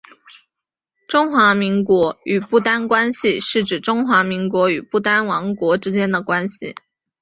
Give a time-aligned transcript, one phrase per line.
[1.07, 6.73] 中华民国与不丹关系是指中华民国与不丹王国之间的关系。